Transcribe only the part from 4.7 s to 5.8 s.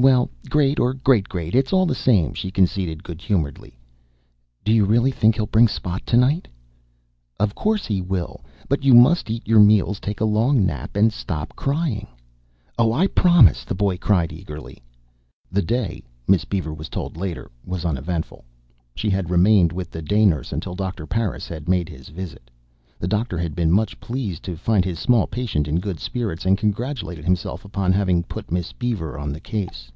you really think he'll bring